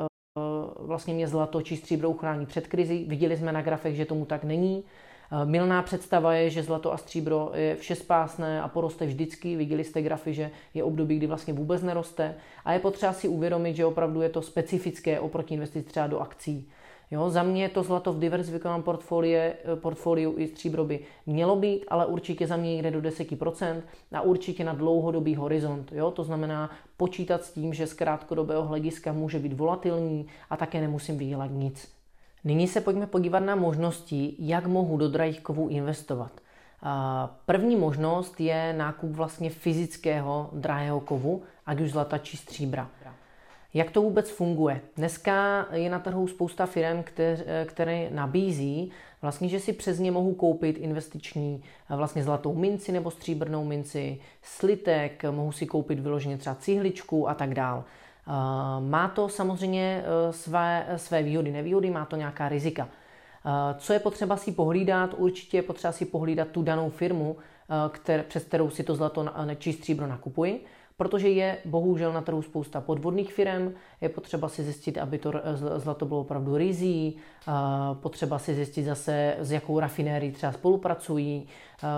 vlastně 0.80 1.14
mě 1.14 1.28
zlato 1.28 1.62
či 1.62 1.78
stříbro 1.78 2.10
uchrání 2.10 2.46
před 2.46 2.68
krizi. 2.68 3.06
Viděli 3.08 3.38
jsme 3.38 3.52
na 3.52 3.62
grafech, 3.62 3.96
že 3.96 4.06
tomu 4.06 4.26
tak 4.26 4.44
není. 4.44 4.84
Eh, 5.32 5.46
milná 5.46 5.82
představa 5.82 6.34
je, 6.34 6.50
že 6.50 6.64
zlato 6.64 6.94
a 6.94 6.98
stříbro 6.98 7.52
je 7.54 7.76
všespásné 7.76 8.62
a 8.62 8.68
poroste 8.68 9.06
vždycky. 9.06 9.56
Viděli 9.56 9.84
jste 9.84 10.02
grafy, 10.02 10.34
že 10.34 10.52
je 10.74 10.84
období, 10.84 11.18
kdy 11.18 11.28
vlastně 11.28 11.54
vůbec 11.54 11.84
neroste. 11.84 12.36
A 12.66 12.74
je 12.74 12.80
potřeba 12.80 13.14
si 13.14 13.28
uvědomit, 13.28 13.76
že 13.76 13.86
opravdu 13.86 14.22
je 14.22 14.30
to 14.30 14.42
specifické 14.42 15.20
oproti 15.20 15.54
investici 15.54 15.86
třeba 15.86 16.08
do 16.08 16.20
akcí. 16.20 16.70
Jo, 17.12 17.30
za 17.30 17.44
mě 17.44 17.70
to 17.70 17.84
zlato 17.84 18.14
v 18.14 18.20
diverzifikovaném 18.20 18.84
eh, 19.24 19.76
portfoliu 19.76 20.34
i 20.38 20.48
stříbro 20.48 20.86
by 20.86 21.00
mělo 21.26 21.56
být, 21.56 21.86
ale 21.88 22.06
určitě 22.06 22.48
za 22.48 22.58
mě 22.58 22.74
někde 22.74 22.92
do 22.92 23.00
10% 23.02 23.82
a 24.14 24.22
určitě 24.22 24.64
na 24.64 24.74
dlouhodobý 24.74 25.36
horizont. 25.36 25.92
Jo, 25.92 26.12
to 26.12 26.24
znamená 26.24 26.72
počítat 26.98 27.44
s 27.44 27.52
tím, 27.52 27.74
že 27.74 27.88
z 27.88 27.94
krátkodobého 27.94 28.64
hlediska 28.64 29.14
může 29.14 29.40
být 29.40 29.54
volatilní 29.54 30.28
a 30.50 30.58
také 30.58 30.82
nemusím 30.82 31.18
vydělat 31.18 31.52
nic. 31.52 31.97
Nyní 32.48 32.68
se 32.68 32.82
pojďme 32.82 33.08
podívat 33.08 33.40
na 33.40 33.56
možnosti, 33.56 34.36
jak 34.40 34.68
mohu 34.68 34.98
do 34.98 35.10
drahých 35.10 35.42
kovů 35.42 35.68
investovat. 35.68 36.32
První 37.46 37.76
možnost 37.76 38.42
je 38.42 38.74
nákup 38.74 39.12
vlastně 39.12 39.50
fyzického 39.50 40.50
drahého 40.54 41.00
kovu, 41.00 41.44
ať 41.66 41.82
už 41.82 41.92
zlata 41.92 42.18
či 42.18 42.38
stříbra. 42.38 42.90
Jak 43.74 43.92
to 43.92 44.02
vůbec 44.02 44.30
funguje? 44.30 44.82
Dneska 44.96 45.66
je 45.72 45.90
na 45.90 46.00
trhu 46.00 46.28
spousta 46.28 46.66
firm, 46.66 47.04
které, 47.66 48.10
nabízí 48.12 48.92
vlastně, 49.22 49.50
že 49.50 49.60
si 49.60 49.74
přes 49.74 50.00
ně 50.00 50.12
mohu 50.12 50.34
koupit 50.34 50.78
investiční 50.78 51.64
vlastně 51.90 52.24
zlatou 52.24 52.56
minci 52.56 52.92
nebo 52.92 53.12
stříbrnou 53.12 53.66
minci, 53.66 54.20
slitek, 54.42 55.24
mohu 55.32 55.52
si 55.52 55.66
koupit 55.66 56.00
vyloženě 56.00 56.38
třeba 56.38 56.56
cihličku 56.56 57.30
a 57.30 57.34
tak 57.34 57.54
dál. 57.54 57.84
Má 58.80 59.08
to 59.08 59.30
samozřejmě 59.30 60.04
e, 60.04 60.34
své, 60.34 60.88
své 60.96 61.24
výhody, 61.24 61.52
nevýhody, 61.52 61.92
má 61.92 62.06
to 62.06 62.16
nějaká 62.16 62.50
rizika. 62.50 62.90
Co 63.78 63.94
je 63.94 64.00
potřeba 64.00 64.38
si 64.38 64.52
pohlídat? 64.52 65.16
Určitě 65.18 65.58
je 65.58 65.62
potřeba 65.62 65.92
si 65.92 66.06
pohlídat 66.06 66.48
tu 66.48 66.64
danou 66.64 66.90
firmu, 66.90 67.38
které, 67.92 68.24
přes 68.24 68.44
kterou 68.44 68.70
si 68.70 68.84
to 68.84 68.96
zlato 68.96 69.26
či 69.58 69.74
stříbro 69.74 70.08
nakupuji 70.08 70.66
protože 70.98 71.30
je 71.30 71.58
bohužel 71.66 72.14
na 72.14 72.22
trhu 72.22 72.42
spousta 72.42 72.82
podvodných 72.82 73.34
firm, 73.34 73.74
je 74.02 74.10
potřeba 74.10 74.50
si 74.50 74.64
zjistit, 74.64 74.98
aby 74.98 75.18
to 75.18 75.32
zlato 75.76 76.06
bylo 76.06 76.20
opravdu 76.22 76.58
rizí, 76.58 77.18
potřeba 77.94 78.40
si 78.40 78.56
zjistit 78.56 78.84
zase, 78.84 79.36
s 79.40 79.52
jakou 79.52 79.80
rafinérií 79.80 80.32
třeba 80.32 80.52
spolupracují. 80.52 81.48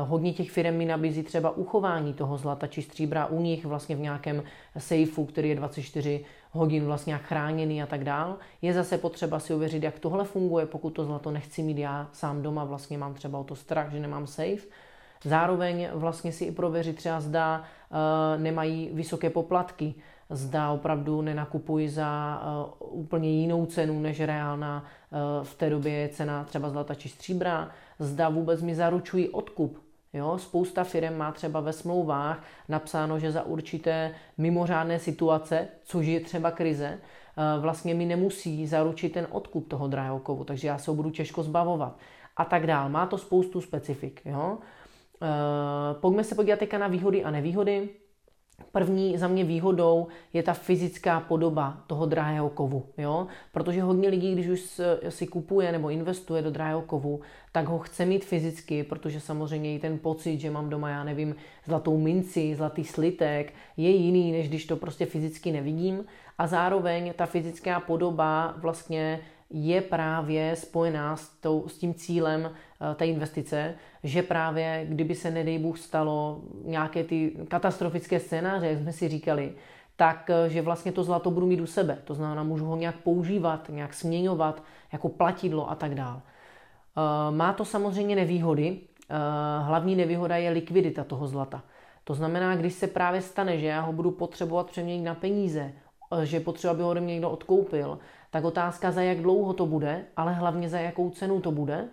Hodně 0.06 0.34
těch 0.34 0.52
firm 0.52 0.76
mi 0.76 0.86
nabízí 0.86 1.24
třeba 1.24 1.50
uchování 1.50 2.14
toho 2.14 2.38
zlata 2.38 2.68
či 2.68 2.82
stříbra 2.82 3.26
u 3.26 3.42
nich 3.42 3.66
vlastně 3.66 3.96
v 3.96 4.00
nějakém 4.00 4.44
sejfu, 4.78 5.26
který 5.26 5.50
je 5.50 5.56
24 5.56 6.26
hodin 6.52 6.86
vlastně 6.86 7.18
chráněný 7.18 7.84
a 7.84 7.86
tak 7.86 8.04
dál. 8.04 8.38
Je 8.62 8.74
zase 8.74 8.98
potřeba 8.98 9.40
si 9.40 9.54
uvěřit, 9.54 9.84
jak 9.84 10.00
tohle 10.00 10.26
funguje, 10.26 10.66
pokud 10.66 10.90
to 10.90 11.06
zlato 11.06 11.32
nechci 11.32 11.64
mít 11.64 11.78
já 11.78 12.08
sám 12.12 12.42
doma, 12.42 12.64
vlastně 12.64 12.98
mám 12.98 13.14
třeba 13.14 13.40
o 13.40 13.44
to 13.44 13.56
strach, 13.56 13.92
že 13.92 14.00
nemám 14.00 14.28
safe, 14.28 14.68
Zároveň 15.24 15.90
vlastně 15.94 16.32
si 16.32 16.46
i 16.46 16.52
prověřit 16.52 16.96
třeba 16.96 17.22
zda 17.22 17.64
nemají 18.38 18.90
vysoké 18.94 19.30
poplatky, 19.30 19.96
zda 20.30 20.72
opravdu 20.72 21.22
nenakupuji 21.22 21.90
za 21.90 22.42
uh, 22.82 23.00
úplně 23.00 23.30
jinou 23.30 23.66
cenu, 23.66 24.00
než 24.00 24.20
reálná 24.20 24.84
uh, 24.84 25.46
v 25.46 25.56
té 25.56 25.70
době 25.70 25.94
je 25.94 26.10
cena 26.10 26.44
třeba 26.44 26.70
zlata 26.70 26.96
či 26.96 27.10
stříbra, 27.10 27.70
zda 28.00 28.30
vůbec 28.30 28.62
mi 28.62 28.76
zaručují 28.76 29.30
odkup. 29.30 29.78
Jo, 30.14 30.38
spousta 30.38 30.84
firm 30.84 31.18
má 31.18 31.32
třeba 31.32 31.60
ve 31.60 31.74
smlouvách 31.74 32.44
napsáno, 32.70 33.20
že 33.20 33.32
za 33.32 33.44
určité 33.44 34.12
mimořádné 34.38 35.00
situace, 35.00 35.68
což 35.84 36.06
je 36.06 36.20
třeba 36.20 36.52
krize, 36.52 37.00
vlastně 37.60 37.94
mi 37.94 38.06
nemusí 38.06 38.68
zaručit 38.68 39.14
ten 39.14 39.28
odkup 39.30 39.68
toho 39.68 39.88
drahého 39.88 40.20
kovu, 40.20 40.44
takže 40.44 40.68
já 40.68 40.78
se 40.78 40.92
ho 40.92 40.96
budu 40.96 41.10
těžko 41.10 41.44
zbavovat 41.44 41.98
a 42.38 42.46
tak 42.46 42.68
dál. 42.68 42.90
Má 42.90 43.06
to 43.06 43.18
spoustu 43.18 43.62
specifik. 43.62 44.22
Jo? 44.26 44.58
Eh, 45.22 45.94
pojďme 45.94 46.24
se 46.24 46.36
podívat 46.36 46.60
teďka 46.60 46.78
na 46.78 46.88
výhody 46.88 47.24
a 47.24 47.32
nevýhody. 47.32 47.90
První 48.72 49.18
za 49.18 49.28
mě 49.28 49.44
výhodou 49.44 50.08
je 50.34 50.44
ta 50.44 50.54
fyzická 50.54 51.20
podoba 51.20 51.84
toho 51.88 52.06
drahého 52.06 52.50
kovu, 52.50 52.86
jo? 52.98 53.28
protože 53.52 53.82
hodně 53.82 54.10
lidí, 54.10 54.34
když 54.34 54.48
už 54.48 54.82
si 55.10 55.28
kupuje 55.28 55.72
nebo 55.72 55.90
investuje 55.90 56.42
do 56.42 56.52
drahého 56.52 56.82
kovu, 56.82 57.22
tak 57.52 57.68
ho 57.68 57.80
chce 57.80 58.06
mít 58.06 58.26
fyzicky, 58.26 58.84
protože 58.84 59.20
samozřejmě 59.20 59.76
i 59.76 59.80
ten 59.80 60.00
pocit, 60.00 60.40
že 60.40 60.52
mám 60.52 60.70
doma, 60.70 60.90
já 60.90 61.04
nevím, 61.04 61.36
zlatou 61.66 61.98
minci, 61.98 62.56
zlatý 62.56 62.84
slitek, 62.84 63.54
je 63.78 63.90
jiný, 63.90 64.32
než 64.32 64.50
když 64.50 64.66
to 64.66 64.76
prostě 64.76 65.06
fyzicky 65.06 65.52
nevidím 65.52 66.06
a 66.38 66.48
zároveň 66.48 67.14
ta 67.16 67.26
fyzická 67.26 67.80
podoba 67.80 68.54
vlastně 68.58 69.20
je 69.50 69.82
právě 69.82 70.56
spojená 70.56 71.16
s, 71.16 71.30
tou, 71.30 71.68
s 71.68 71.78
tím 71.78 71.94
cílem 71.94 72.52
eh, 72.92 72.96
té 72.96 73.08
investice, 73.08 73.76
že 74.04 74.24
právě 74.24 74.86
kdyby 74.90 75.16
se, 75.16 75.32
nedej 75.32 75.60
Bůh, 75.60 75.80
stalo 75.80 76.42
nějaké 76.66 77.04
ty 77.04 77.38
katastrofické 77.48 78.20
scénáře, 78.20 78.68
jak 78.68 78.80
jsme 78.80 78.94
si 78.94 79.08
říkali, 79.08 79.54
tak 79.96 80.30
eh, 80.30 80.50
že 80.50 80.62
vlastně 80.62 80.92
to 80.92 81.04
zlato 81.04 81.32
budu 81.32 81.46
mít 81.46 81.62
u 81.62 81.66
sebe. 81.66 81.98
To 82.04 82.14
znamená, 82.14 82.44
můžu 82.44 82.66
ho 82.66 82.76
nějak 82.76 82.96
používat, 82.96 83.70
nějak 83.70 83.94
směňovat, 83.94 84.64
jako 84.94 85.10
platidlo 85.10 85.70
a 85.72 85.76
tak 85.76 85.96
dál. 85.96 86.22
Eh, 86.22 87.32
má 87.32 87.54
to 87.54 87.66
samozřejmě 87.66 88.16
nevýhody. 88.16 88.80
Hlavní 89.62 89.96
nevýhoda 89.96 90.36
je 90.38 90.50
likvidita 90.50 91.04
toho 91.04 91.28
zlata. 91.28 91.64
To 92.04 92.14
znamená, 92.14 92.56
když 92.56 92.74
se 92.74 92.88
právě 92.88 93.22
stane, 93.22 93.58
že 93.58 93.68
já 93.68 93.82
ho 93.82 93.94
budu 93.94 94.12
potřebovat 94.12 94.68
přeměnit 94.68 95.06
na 95.06 95.16
peníze, 95.16 95.74
že 96.24 96.40
potřeba, 96.40 96.72
aby 96.72 96.84
ho 96.84 96.90
ode 96.90 97.02
mě 97.02 97.14
někdo 97.14 97.30
odkoupil, 97.30 98.00
tak 98.32 98.44
otázka 98.44 98.92
za 98.92 99.02
jak 99.02 99.18
dlouho 99.18 99.54
to 99.54 99.66
bude, 99.66 100.06
ale 100.18 100.34
hlavně 100.34 100.70
za 100.70 100.80
jakou 100.80 101.10
cenu 101.10 101.42
to 101.42 101.52
bude. 101.52 101.88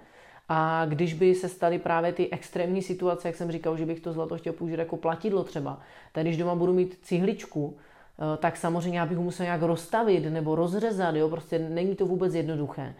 A 0.49 0.85
když 0.88 1.14
by 1.14 1.35
se 1.35 1.49
staly 1.49 1.78
právě 1.78 2.12
ty 2.12 2.31
extrémní 2.31 2.83
situace, 2.83 3.28
jak 3.28 3.37
jsem 3.37 3.52
říkal, 3.52 3.76
že 3.76 3.87
bych 3.87 4.00
to 4.00 4.12
zlato 4.12 4.38
chtěl 4.38 4.52
použít 4.52 4.78
jako 4.78 4.97
platidlo 4.97 5.45
třeba, 5.45 5.81
tak 6.12 6.25
když 6.25 6.37
doma 6.37 6.55
budu 6.55 6.73
mít 6.73 6.99
cihličku, 7.02 7.76
eh, 7.76 8.37
tak 8.37 8.57
samozřejmě 8.57 8.99
já 8.99 9.07
bych 9.07 9.16
ho 9.16 9.23
musel 9.23 9.45
nějak 9.45 9.62
rozstavit 9.62 10.25
nebo 10.25 10.55
rozřezat, 10.55 11.14
jo? 11.14 11.28
prostě 11.28 11.59
není 11.59 11.95
to 11.95 12.07
vůbec 12.07 12.35
jednoduché. 12.35 12.95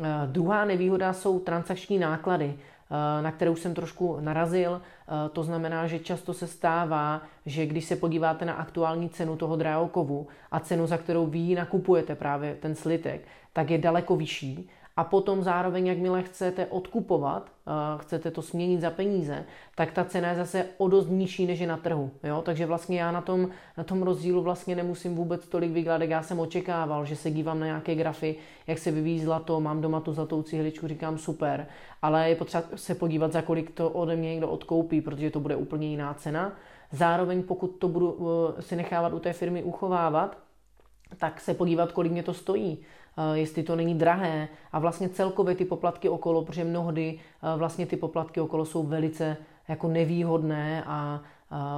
Eh, 0.00 0.04
druhá 0.26 0.64
nevýhoda 0.64 1.12
jsou 1.12 1.40
transakční 1.40 1.98
náklady. 1.98 2.58
Eh, 2.90 3.22
na 3.22 3.32
které 3.32 3.50
už 3.50 3.60
jsem 3.60 3.74
trošku 3.74 4.20
narazil. 4.20 4.80
Eh, 4.80 5.28
to 5.28 5.42
znamená, 5.42 5.86
že 5.86 5.98
často 5.98 6.34
se 6.34 6.46
stává, 6.46 7.22
že 7.46 7.66
když 7.66 7.84
se 7.84 7.96
podíváte 7.96 8.44
na 8.44 8.52
aktuální 8.52 9.08
cenu 9.08 9.36
toho 9.36 9.56
drahého 9.56 9.88
kovu 9.88 10.26
a 10.50 10.60
cenu, 10.60 10.86
za 10.86 10.96
kterou 10.96 11.26
vy 11.26 11.54
nakupujete 11.54 12.14
právě 12.14 12.54
ten 12.54 12.74
slitek, 12.74 13.20
tak 13.52 13.70
je 13.70 13.78
daleko 13.78 14.16
vyšší 14.16 14.68
a 14.98 15.04
potom 15.04 15.42
zároveň, 15.42 15.86
jakmile 15.86 16.22
chcete 16.22 16.66
odkupovat, 16.66 17.50
chcete 17.96 18.30
to 18.30 18.42
směnit 18.42 18.80
za 18.80 18.90
peníze, 18.90 19.44
tak 19.74 19.92
ta 19.92 20.04
cena 20.04 20.28
je 20.28 20.36
zase 20.36 20.66
o 20.78 20.88
dost 20.88 21.08
nižší, 21.08 21.46
než 21.46 21.58
je 21.60 21.66
na 21.66 21.76
trhu. 21.76 22.10
Jo? 22.24 22.42
Takže 22.42 22.66
vlastně 22.66 23.00
já 23.00 23.12
na 23.12 23.20
tom, 23.20 23.48
na 23.76 23.84
tom 23.84 24.02
rozdílu 24.02 24.42
vlastně 24.42 24.76
nemusím 24.76 25.14
vůbec 25.14 25.48
tolik 25.48 25.72
vykládat. 25.72 26.04
Já 26.04 26.22
jsem 26.22 26.40
očekával, 26.40 27.04
že 27.04 27.16
se 27.16 27.30
dívám 27.30 27.60
na 27.60 27.66
nějaké 27.66 27.94
grafy, 27.94 28.36
jak 28.66 28.78
se 28.78 28.90
vyvíjí 28.90 29.20
zlato, 29.20 29.60
mám 29.60 29.80
doma 29.80 30.00
tu 30.00 30.12
zlatou 30.12 30.42
cihličku, 30.42 30.88
říkám 30.88 31.18
super, 31.18 31.66
ale 32.02 32.28
je 32.28 32.36
potřeba 32.36 32.64
se 32.74 32.94
podívat, 32.94 33.32
za 33.32 33.42
kolik 33.42 33.70
to 33.70 33.90
ode 33.90 34.16
mě 34.16 34.30
někdo 34.30 34.48
odkoupí, 34.48 35.00
protože 35.00 35.30
to 35.30 35.40
bude 35.40 35.56
úplně 35.56 35.88
jiná 35.88 36.14
cena. 36.14 36.52
Zároveň 36.92 37.42
pokud 37.42 37.66
to 37.66 37.88
budu 37.88 38.12
uh, 38.12 38.28
si 38.60 38.76
nechávat 38.76 39.12
u 39.12 39.18
té 39.18 39.32
firmy 39.32 39.62
uchovávat, 39.62 40.38
tak 41.16 41.40
se 41.40 41.54
podívat, 41.54 41.92
kolik 41.92 42.12
mě 42.12 42.22
to 42.22 42.34
stojí. 42.34 42.78
Eh, 43.18 43.38
jestli 43.38 43.62
to 43.62 43.76
není 43.76 43.94
drahé 43.94 44.48
a 44.72 44.78
vlastně 44.78 45.08
celkově 45.08 45.54
ty 45.54 45.64
poplatky 45.64 46.08
okolo, 46.08 46.44
protože 46.44 46.64
mnohdy 46.64 47.18
eh, 47.18 47.58
vlastně 47.58 47.86
ty 47.86 47.96
poplatky 47.96 48.40
okolo 48.40 48.64
jsou 48.64 48.82
velice 48.82 49.36
jako 49.68 49.88
nevýhodné 49.88 50.84
a 50.86 51.22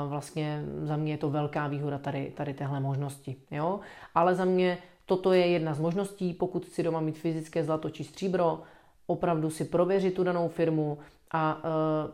vlastně 0.07 0.65
za 0.83 0.97
mě 0.97 1.13
je 1.13 1.19
to 1.19 1.31
velká 1.31 1.69
výhoda 1.69 1.99
tady, 1.99 2.33
tady 2.37 2.55
téhle 2.55 2.81
možnosti. 2.81 3.37
Jo? 3.51 3.81
Ale 4.15 4.35
za 4.35 4.45
mě 4.45 4.79
toto 5.07 5.33
je 5.33 5.47
jedna 5.47 5.75
z 5.75 5.81
možností, 5.81 6.35
pokud 6.35 6.67
chci 6.67 6.83
doma 6.83 7.01
mít 7.01 7.19
fyzické 7.19 7.65
zlato 7.65 7.91
či 7.91 8.05
stříbro, 8.05 8.63
opravdu 9.07 9.51
si 9.51 9.65
prověřit 9.65 10.15
tu 10.15 10.25
danou 10.25 10.49
firmu 10.49 10.99
a 11.31 11.63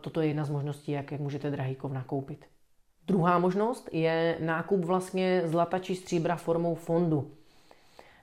toto 0.01 0.21
je 0.21 0.27
jedna 0.27 0.45
z 0.45 0.49
možností, 0.49 0.91
jak, 0.91 1.11
jak 1.11 1.21
můžete 1.21 1.51
drahý 1.51 1.75
kov 1.75 1.91
nakoupit. 1.91 2.45
Druhá 3.07 3.39
možnost 3.39 3.89
je 3.91 4.37
nákup 4.39 4.85
vlastně 4.85 5.41
zlata 5.45 5.79
či 5.79 5.95
stříbra 5.95 6.35
formou 6.35 6.75
fondu. 6.75 7.36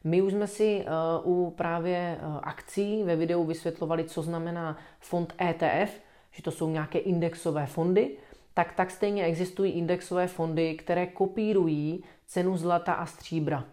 My 0.05 0.23
už 0.23 0.33
jsme 0.33 0.47
si 0.47 0.85
uh, 1.25 1.47
u 1.47 1.51
právě 1.51 2.19
uh, 2.21 2.39
akcí 2.43 3.03
ve 3.03 3.17
videu 3.17 3.45
vysvětlovali, 3.45 4.05
co 4.05 4.23
znamená 4.23 4.79
fond 5.01 5.35
ETF, 5.41 6.01
že 6.31 6.43
to 6.43 6.51
jsou 6.51 6.71
nějaké 6.71 6.99
indexové 6.99 7.67
fondy, 7.67 8.17
tak 8.55 8.73
tak 8.73 8.91
stejně 8.91 9.25
existují 9.25 9.73
indexové 9.73 10.27
fondy, 10.27 10.75
které 10.75 11.07
kopírují 11.07 12.05
cenu 12.27 12.57
zlata 12.57 12.93
a 12.93 13.07
stříbra. 13.07 13.65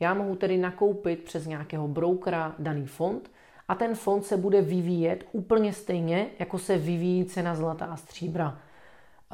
Já 0.00 0.14
mohu 0.14 0.36
tedy 0.36 0.56
nakoupit 0.56 1.22
přes 1.22 1.46
nějakého 1.46 1.88
brokera 1.88 2.54
daný 2.58 2.86
fond 2.86 3.30
a 3.68 3.74
ten 3.74 3.94
fond 3.94 4.24
se 4.24 4.36
bude 4.36 4.62
vyvíjet 4.62 5.24
úplně 5.32 5.72
stejně, 5.72 6.26
jako 6.38 6.58
se 6.58 6.78
vyvíjí 6.78 7.24
cena 7.24 7.54
zlata 7.54 7.86
a 7.86 7.96
stříbra. 7.96 8.58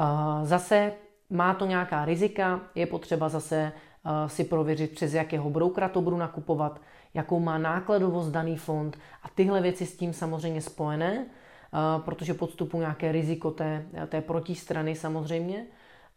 Uh, 0.00 0.46
zase 0.46 0.92
má 1.32 1.54
to 1.54 1.66
nějaká 1.66 2.04
rizika, 2.04 2.60
je 2.74 2.86
potřeba 2.86 3.28
zase 3.28 3.72
Eh, 4.04 4.28
si 4.28 4.44
prověřit, 4.44 4.94
přes 4.94 5.14
jakého 5.14 5.50
broukra 5.50 5.88
to 5.88 6.00
budu 6.00 6.16
nakupovat, 6.16 6.80
jakou 7.14 7.40
má 7.40 7.58
nákladovost 7.58 8.30
daný 8.30 8.56
fond 8.56 8.98
a 9.22 9.28
tyhle 9.34 9.60
věci 9.60 9.86
s 9.86 9.96
tím 9.96 10.12
samozřejmě 10.12 10.60
spojené, 10.60 11.26
eh, 11.26 11.78
protože 12.04 12.34
podstupu 12.34 12.78
nějaké 12.78 13.12
riziko 13.12 13.50
té, 13.50 13.84
té 14.08 14.20
protistrany 14.20 14.94
samozřejmě. 14.94 15.66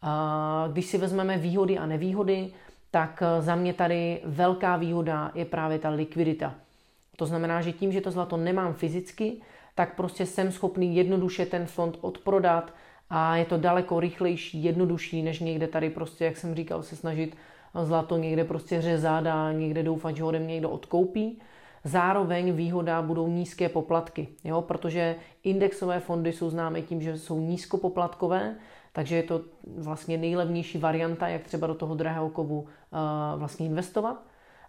Eh, 0.04 0.72
když 0.72 0.86
si 0.86 0.98
vezmeme 0.98 1.38
výhody 1.38 1.78
a 1.78 1.86
nevýhody, 1.86 2.52
tak 2.90 3.22
za 3.40 3.54
mě 3.54 3.74
tady 3.74 4.20
velká 4.24 4.76
výhoda 4.76 5.30
je 5.34 5.44
právě 5.44 5.78
ta 5.78 5.88
likvidita. 5.88 6.54
To 7.16 7.26
znamená, 7.26 7.60
že 7.60 7.72
tím, 7.72 7.92
že 7.92 8.00
to 8.00 8.10
zlato 8.10 8.36
nemám 8.36 8.74
fyzicky, 8.74 9.40
tak 9.74 9.96
prostě 9.96 10.26
jsem 10.26 10.52
schopný 10.52 10.96
jednoduše 10.96 11.46
ten 11.46 11.66
fond 11.66 11.98
odprodat 12.00 12.72
a 13.10 13.36
je 13.36 13.44
to 13.44 13.56
daleko 13.58 14.00
rychlejší, 14.00 14.64
jednodušší, 14.64 15.22
než 15.22 15.40
někde 15.40 15.66
tady 15.66 15.90
prostě, 15.90 16.24
jak 16.24 16.36
jsem 16.36 16.54
říkal, 16.54 16.82
se 16.82 16.96
snažit 16.96 17.36
zlato 17.84 18.16
někde 18.16 18.44
prostě 18.44 18.82
řezat 18.82 19.26
a 19.26 19.52
někde 19.52 19.82
doufat, 19.82 20.16
že 20.16 20.22
ho 20.22 20.28
ode 20.28 20.38
mě 20.38 20.54
někdo 20.54 20.70
odkoupí. 20.70 21.38
Zároveň 21.84 22.52
výhoda 22.52 23.02
budou 23.02 23.28
nízké 23.28 23.68
poplatky, 23.68 24.28
jo? 24.44 24.62
protože 24.62 25.16
indexové 25.44 26.00
fondy 26.00 26.32
jsou 26.32 26.50
známé 26.50 26.82
tím, 26.82 27.02
že 27.02 27.18
jsou 27.18 27.40
nízkopoplatkové, 27.40 28.56
takže 28.92 29.16
je 29.16 29.22
to 29.22 29.40
vlastně 29.78 30.18
nejlevnější 30.18 30.78
varianta, 30.78 31.28
jak 31.28 31.42
třeba 31.42 31.66
do 31.66 31.74
toho 31.74 31.94
drahého 31.94 32.30
kovu 32.30 32.60
uh, 32.60 32.68
vlastně 33.36 33.66
investovat. 33.66 34.24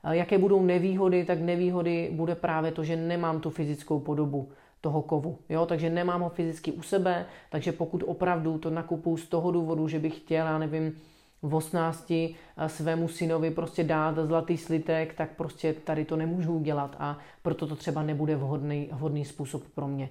Uh, 0.05 0.11
jaké 0.11 0.37
budou 0.37 0.61
nevýhody, 0.61 1.25
tak 1.25 1.39
nevýhody 1.39 2.09
bude 2.13 2.35
právě 2.35 2.71
to, 2.71 2.83
že 2.83 2.95
nemám 2.95 3.39
tu 3.39 3.49
fyzickou 3.49 3.99
podobu 3.99 4.49
toho 4.81 5.01
kovu. 5.01 5.37
Jo? 5.49 5.65
Takže 5.65 5.89
nemám 5.89 6.21
ho 6.21 6.29
fyzicky 6.29 6.71
u 6.71 6.81
sebe, 6.81 7.25
takže 7.49 7.71
pokud 7.71 8.03
opravdu 8.07 8.57
to 8.57 8.69
nakupu 8.69 9.17
z 9.17 9.27
toho 9.27 9.51
důvodu, 9.51 9.87
že 9.87 9.99
bych 9.99 10.17
chtěl, 10.17 10.45
já 10.45 10.57
nevím, 10.57 10.93
v 11.41 11.55
18 11.55 12.13
svému 12.67 13.07
synovi 13.07 13.51
prostě 13.51 13.83
dát 13.83 14.15
zlatý 14.15 14.57
slitek, 14.57 15.13
tak 15.13 15.29
prostě 15.35 15.73
tady 15.73 16.05
to 16.05 16.15
nemůžu 16.15 16.53
udělat 16.53 16.95
a 16.99 17.17
proto 17.41 17.67
to 17.67 17.75
třeba 17.75 18.03
nebude 18.03 18.35
vhodný, 18.35 18.89
vhodný 18.91 19.25
způsob 19.25 19.63
pro 19.75 19.87
mě. 19.87 20.09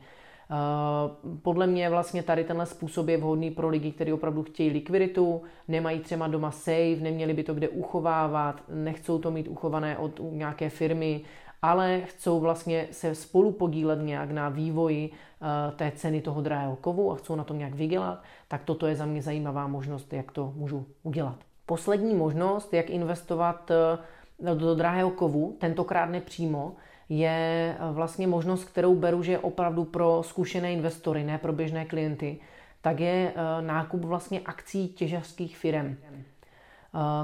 Podle 1.42 1.66
mě 1.66 1.90
vlastně 1.90 2.22
tady 2.22 2.44
tenhle 2.44 2.66
způsob 2.66 3.08
je 3.08 3.16
vhodný 3.16 3.50
pro 3.50 3.68
lidi, 3.68 3.92
kteří 3.92 4.12
opravdu 4.12 4.42
chtějí 4.42 4.70
likviditu, 4.70 5.42
nemají 5.68 6.00
třeba 6.00 6.26
doma 6.26 6.50
save, 6.50 6.96
neměli 7.00 7.34
by 7.34 7.42
to 7.42 7.54
kde 7.54 7.68
uchovávat, 7.68 8.62
nechcou 8.68 9.18
to 9.18 9.30
mít 9.30 9.48
uchované 9.48 9.98
od 9.98 10.20
nějaké 10.30 10.70
firmy, 10.70 11.20
ale 11.66 12.00
chcou 12.00 12.40
vlastně 12.40 12.88
se 12.90 13.14
spolu 13.14 13.52
podílet 13.52 13.98
nějak 14.02 14.30
na 14.30 14.48
vývoji 14.48 15.10
eh, 15.10 15.72
té 15.76 15.92
ceny 15.96 16.20
toho 16.20 16.40
drahého 16.40 16.76
kovu 16.76 17.12
a 17.12 17.14
chcou 17.14 17.34
na 17.34 17.44
tom 17.44 17.58
nějak 17.58 17.74
vydělat, 17.74 18.22
tak 18.48 18.64
toto 18.64 18.86
je 18.86 18.96
za 18.96 19.06
mě 19.06 19.22
zajímavá 19.22 19.66
možnost, 19.66 20.12
jak 20.12 20.32
to 20.32 20.52
můžu 20.56 20.86
udělat. 21.02 21.36
Poslední 21.66 22.14
možnost, 22.14 22.74
jak 22.74 22.90
investovat 22.90 23.70
eh, 23.70 24.54
do 24.54 24.74
drahého 24.74 25.10
kovu, 25.10 25.56
tentokrát 25.60 26.06
nepřímo, 26.06 26.72
je 27.08 27.76
eh, 27.78 27.92
vlastně 27.92 28.26
možnost, 28.26 28.64
kterou 28.64 28.94
beru, 28.94 29.22
že 29.22 29.32
je 29.32 29.38
opravdu 29.38 29.84
pro 29.84 30.22
zkušené 30.22 30.72
investory, 30.72 31.24
ne 31.24 31.38
pro 31.38 31.52
běžné 31.52 31.84
klienty, 31.84 32.38
tak 32.80 33.00
je 33.00 33.32
nákup 33.60 34.04
vlastně 34.04 34.40
akcí 34.40 34.88
těžařských 34.88 35.56
firm. 35.56 35.96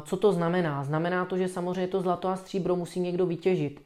Co 0.05 0.17
to 0.17 0.33
znamená? 0.33 0.85
Znamená 0.85 1.25
to, 1.25 1.39
že 1.39 1.49
samozřejmě 1.49 1.87
to 1.87 2.01
zlato 2.01 2.29
a 2.29 2.37
stříbro 2.37 2.77
musí 2.77 3.01
někdo 3.01 3.27
vytěžit. 3.27 3.81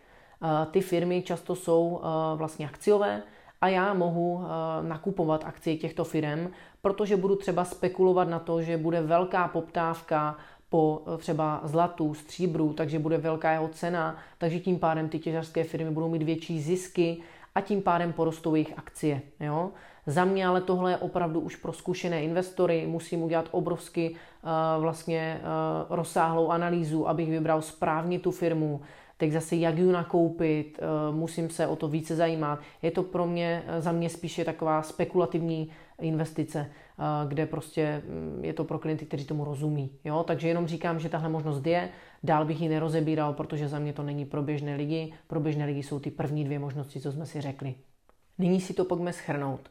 Ty 0.71 0.81
firmy 0.81 1.23
často 1.23 1.55
jsou 1.55 2.01
vlastně 2.37 2.67
akciové 2.67 3.23
a 3.61 3.69
já 3.69 3.95
mohu 3.95 4.41
nakupovat 4.83 5.45
akcie 5.45 5.77
těchto 5.77 6.05
firm, 6.05 6.51
protože 6.83 7.17
budu 7.17 7.37
třeba 7.37 7.65
spekulovat 7.65 8.29
na 8.29 8.39
to, 8.39 8.63
že 8.63 8.77
bude 8.77 9.01
velká 9.01 9.49
poptávka 9.49 10.37
po 10.69 11.03
třeba 11.19 11.61
zlatu, 11.65 12.15
stříbru, 12.15 12.73
takže 12.73 12.99
bude 12.99 13.19
velká 13.19 13.51
jeho 13.51 13.69
cena, 13.69 14.17
takže 14.39 14.61
tím 14.61 14.79
pádem 14.79 15.09
ty 15.09 15.19
těžařské 15.19 15.65
firmy 15.65 15.91
budou 15.91 16.09
mít 16.09 16.23
větší 16.23 16.61
zisky 16.61 17.17
a 17.55 17.61
tím 17.61 17.83
pádem 17.83 18.13
porostou 18.13 18.55
jejich 18.55 18.79
akcie. 18.79 19.23
Jo? 19.41 19.71
Za 20.07 20.25
mě 20.25 20.47
ale 20.47 20.61
tohle 20.61 20.91
je 20.91 20.97
opravdu 20.97 21.41
už 21.41 21.57
pro 21.57 21.73
zkušené 21.73 22.23
investory, 22.23 22.87
musím 22.87 23.23
udělat 23.23 23.49
obrovsky 23.51 24.11
uh, 24.11 24.51
vlastně 24.83 25.41
uh, 25.41 25.97
rozsáhlou 25.97 26.49
analýzu, 26.49 27.09
abych 27.09 27.31
vybral 27.31 27.63
správně 27.63 28.19
tu 28.19 28.31
firmu, 28.31 28.81
teď 29.17 29.33
zase 29.33 29.57
jak 29.57 29.79
ji 29.79 29.93
nakoupit, 29.93 30.79
eh, 30.79 31.15
musím 31.15 31.51
se 31.51 31.67
o 31.67 31.77
to 31.77 31.89
více 31.89 32.17
zajímat. 32.17 32.59
Je 32.83 32.91
to 32.91 33.03
pro 33.03 33.27
mě, 33.27 33.63
eh, 33.67 33.81
za 33.81 33.93
mě 33.93 34.09
spíše 34.09 34.45
taková 34.45 34.83
spekulativní 34.83 35.71
investice, 36.01 36.67
eh, 36.69 37.03
kde 37.29 37.47
prostě 37.47 38.03
mm, 38.09 38.45
je 38.45 38.53
to 38.53 38.65
pro 38.65 38.79
klienty, 38.79 39.07
kteří 39.07 39.25
tomu 39.25 39.45
rozumí. 39.45 39.91
Jo? 40.05 40.25
Takže 40.27 40.49
jenom 40.49 40.67
říkám, 40.67 41.01
že 41.01 41.09
tahle 41.09 41.29
možnost 41.29 41.67
je, 41.67 41.89
dál 42.23 42.45
bych 42.45 42.61
ji 42.61 42.69
nerozebíral, 42.69 43.33
protože 43.33 43.69
za 43.69 43.79
mě 43.79 43.93
to 43.93 44.03
není 44.03 44.25
pro 44.25 44.43
běžné 44.43 44.77
lidi. 44.77 45.13
Pro 45.27 45.41
běžné 45.41 45.65
lidi 45.65 45.83
jsou 45.83 46.01
ty 46.01 46.11
první 46.11 46.45
dvě 46.45 46.59
možnosti, 46.59 47.01
co 47.01 47.13
jsme 47.13 47.27
si 47.27 47.41
řekli. 47.41 47.75
Nyní 48.39 48.61
si 48.61 48.75
to 48.75 48.85
pojďme 48.85 49.13
schrnout. 49.13 49.71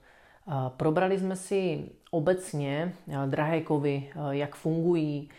Probrali 0.77 1.19
jsme 1.19 1.35
si 1.35 1.89
obecně 2.11 2.93
drahé 3.25 3.61
kovy, 3.61 4.09
jak 4.31 4.55
fungují, 4.55 5.29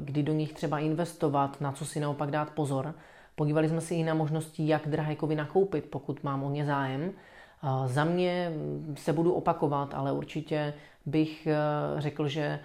kdy 0.00 0.22
do 0.22 0.32
nich 0.32 0.52
třeba 0.52 0.78
investovat, 0.78 1.60
na 1.60 1.72
co 1.72 1.84
si 1.84 2.00
naopak 2.00 2.30
dát 2.30 2.50
pozor. 2.50 2.94
Podívali 3.34 3.68
jsme 3.68 3.80
si 3.80 3.94
i 3.94 4.04
na 4.04 4.14
možnosti, 4.14 4.68
jak 4.68 4.88
drahé 4.88 5.14
kovy 5.16 5.34
nakoupit, 5.34 5.84
pokud 5.84 6.24
mám 6.24 6.42
o 6.42 6.50
ně 6.50 6.64
zájem. 6.64 7.10
Eh, 7.10 7.88
za 7.88 8.04
mě 8.04 8.52
se 8.94 9.12
budu 9.12 9.32
opakovat, 9.32 9.94
ale 9.94 10.12
určitě 10.12 10.74
bych 11.06 11.46
eh, 11.46 11.56
řekl, 12.00 12.28
že 12.28 12.60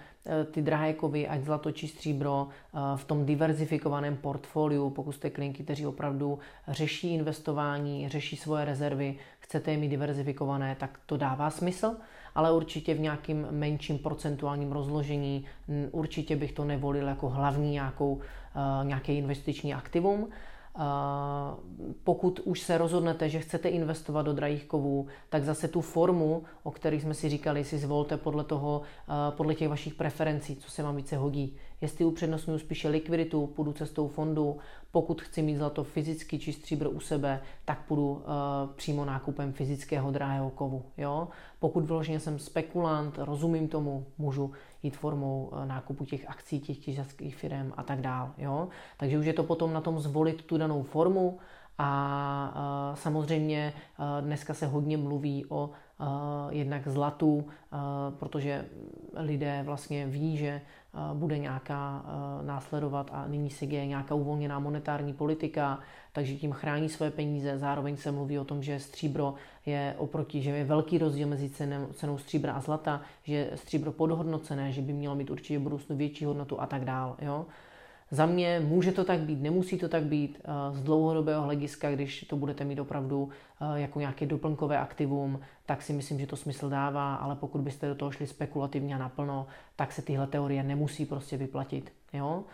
ty 0.50 0.62
drahé 0.62 0.92
kovy, 0.92 1.28
ať 1.28 1.40
zlato 1.40 1.72
či 1.72 1.88
stříbro, 1.88 2.48
v 2.96 3.04
tom 3.04 3.26
diverzifikovaném 3.26 4.16
portfoliu, 4.16 4.90
pokud 4.90 5.12
jste 5.12 5.30
klienti, 5.30 5.64
kteří 5.64 5.86
opravdu 5.86 6.38
řeší 6.68 7.14
investování, 7.14 8.08
řeší 8.08 8.36
svoje 8.36 8.64
rezervy, 8.64 9.18
chcete 9.38 9.70
je 9.70 9.76
mít 9.76 9.88
diverzifikované, 9.88 10.76
tak 10.80 11.00
to 11.06 11.16
dává 11.16 11.50
smysl 11.50 11.96
ale 12.34 12.52
určitě 12.52 12.94
v 12.94 13.00
nějakým 13.00 13.46
menším 13.50 13.98
procentuálním 13.98 14.72
rozložení 14.72 15.44
určitě 15.90 16.36
bych 16.36 16.52
to 16.52 16.64
nevolil 16.64 17.08
jako 17.08 17.28
hlavní 17.28 17.70
nějakou, 17.70 18.12
uh, 18.12 18.22
nějaké 18.86 19.14
investiční 19.14 19.74
aktivum. 19.74 20.28
Pokud 22.04 22.40
už 22.44 22.60
se 22.60 22.78
rozhodnete, 22.78 23.28
že 23.28 23.40
chcete 23.40 23.68
investovat 23.68 24.22
do 24.22 24.32
drahých 24.32 24.64
kovů, 24.64 25.06
tak 25.28 25.44
zase 25.44 25.68
tu 25.68 25.80
formu, 25.80 26.42
o 26.62 26.70
kterých 26.70 27.02
jsme 27.02 27.14
si 27.14 27.28
říkali, 27.28 27.64
si 27.64 27.78
zvolte 27.78 28.16
podle 28.16 28.44
toho, 28.44 28.82
podle 29.30 29.54
těch 29.54 29.68
vašich 29.68 29.94
preferencí, 29.94 30.56
co 30.56 30.70
se 30.70 30.82
vám 30.82 30.96
více 30.96 31.16
hodí. 31.16 31.56
Jestli 31.80 32.04
upřednostňuji 32.04 32.58
spíše 32.58 32.88
likviditu, 32.88 33.46
půjdu 33.46 33.72
cestou 33.72 34.08
fondu, 34.08 34.56
pokud 34.92 35.22
chci 35.22 35.42
mít 35.42 35.56
zlato 35.56 35.84
fyzicky 35.84 36.38
či 36.38 36.52
stříbro 36.52 36.90
u 36.90 37.00
sebe, 37.00 37.40
tak 37.64 37.86
půjdu 37.86 38.10
uh, 38.10 38.20
přímo 38.76 39.04
nákupem 39.04 39.52
fyzického 39.52 40.10
drahého 40.10 40.50
kovu. 40.50 40.84
Jo? 40.96 41.28
Pokud 41.58 41.84
vložně 41.84 42.20
jsem 42.20 42.38
spekulant, 42.38 43.18
rozumím 43.18 43.68
tomu, 43.68 44.06
můžu 44.18 44.52
jít 44.82 44.96
formou 44.96 45.48
uh, 45.52 45.64
nákupu 45.66 46.04
těch 46.04 46.28
akcí, 46.28 46.60
těch 46.60 46.78
těžařských 46.78 47.36
firm 47.36 47.72
a 47.76 47.82
tak 47.82 48.00
dál. 48.00 48.30
Jo? 48.38 48.68
Takže 48.96 49.18
už 49.18 49.26
je 49.26 49.32
to 49.32 49.42
potom 49.42 49.72
na 49.72 49.80
tom 49.80 50.00
zvolit 50.00 50.42
tu 50.42 50.58
danou 50.58 50.82
formu 50.82 51.38
a 51.78 52.54
uh, 52.90 52.96
samozřejmě 52.96 53.72
dneska 54.20 54.54
se 54.54 54.66
hodně 54.66 54.96
mluví 54.96 55.46
o 55.48 55.70
jednak 56.50 56.88
zlatu, 56.88 57.34
uh, 57.36 57.44
protože 58.18 58.64
lidé 59.16 59.62
vlastně 59.64 60.06
ví, 60.06 60.36
že 60.36 60.60
bude 61.14 61.38
nějaká 61.38 62.04
následovat 62.42 63.10
a 63.12 63.26
nyní 63.26 63.50
se 63.50 63.66
děje 63.66 63.86
nějaká 63.86 64.14
uvolněná 64.14 64.58
monetární 64.58 65.12
politika, 65.12 65.78
takže 66.12 66.36
tím 66.36 66.52
chrání 66.52 66.88
své 66.88 67.10
peníze. 67.10 67.58
Zároveň 67.58 67.96
se 67.96 68.12
mluví 68.12 68.38
o 68.38 68.44
tom, 68.44 68.62
že 68.62 68.80
stříbro 68.80 69.34
je 69.66 69.94
oproti, 69.98 70.42
že 70.42 70.50
je 70.50 70.64
velký 70.64 70.98
rozdíl 70.98 71.28
mezi 71.28 71.50
cenou, 71.50 71.86
cenou 71.86 72.18
stříbra 72.18 72.52
a 72.52 72.60
zlata, 72.60 73.00
že 73.24 73.34
je 73.34 73.50
stříbro 73.54 73.92
podhodnocené, 73.92 74.72
že 74.72 74.82
by 74.82 74.92
mělo 74.92 75.14
mít 75.14 75.30
určitě 75.30 75.58
v 75.58 75.62
budoucnu 75.62 75.96
větší 75.96 76.24
hodnotu 76.24 76.60
a 76.60 76.66
tak 76.66 76.84
dál. 76.84 77.16
Jo? 77.22 77.46
Za 78.12 78.26
mě 78.26 78.60
může 78.60 78.92
to 78.92 79.04
tak 79.04 79.20
být, 79.20 79.42
nemusí 79.42 79.78
to 79.78 79.88
tak 79.88 80.02
být. 80.02 80.40
Eh, 80.44 80.76
z 80.76 80.82
dlouhodobého 80.82 81.42
hlediska, 81.42 81.90
když 81.90 82.24
to 82.24 82.36
budete 82.36 82.64
mít 82.64 82.78
opravdu 82.78 83.28
eh, 83.60 83.80
jako 83.80 84.00
nějaké 84.00 84.26
doplňkové 84.26 84.78
aktivum, 84.78 85.40
tak 85.66 85.82
si 85.82 85.92
myslím, 85.92 86.20
že 86.20 86.26
to 86.26 86.36
smysl 86.36 86.68
dává, 86.68 87.14
ale 87.14 87.36
pokud 87.36 87.60
byste 87.60 87.88
do 87.88 87.94
toho 87.94 88.10
šli 88.10 88.26
spekulativně 88.26 88.94
a 88.94 88.98
naplno, 88.98 89.46
tak 89.76 89.92
se 89.92 90.02
tyhle 90.02 90.26
teorie 90.26 90.62
nemusí 90.62 91.06
prostě 91.06 91.36
vyplatit. 91.36 91.92
Jo? 92.12 92.44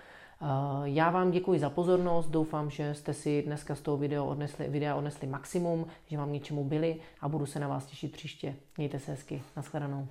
Eh, 0.43 0.47
já 0.85 1.11
vám 1.11 1.31
děkuji 1.31 1.59
za 1.59 1.71
pozornost, 1.71 2.29
doufám, 2.31 2.71
že 2.71 2.95
jste 2.95 3.15
si 3.15 3.43
dneska 3.43 3.75
z 3.75 3.81
toho 3.81 3.97
videa 3.97 4.23
odnesli, 4.23 4.69
videa 4.69 4.95
odnesli 4.95 5.27
maximum, 5.27 5.87
že 6.07 6.19
vám 6.19 6.33
něčemu 6.33 6.65
byli 6.65 6.97
a 7.21 7.29
budu 7.29 7.47
se 7.47 7.61
na 7.61 7.69
vás 7.69 7.87
těšit 7.87 8.13
příště. 8.13 8.55
Mějte 8.77 8.99
se 8.99 9.11
hezky, 9.11 9.43
nashledanou. 9.57 10.09